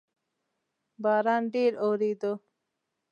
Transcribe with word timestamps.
باران 1.03 1.43
ډیر 1.53 1.71
اوورېدو 1.83 2.31